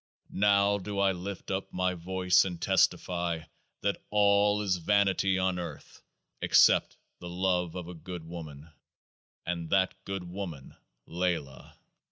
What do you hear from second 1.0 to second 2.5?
lift up my voice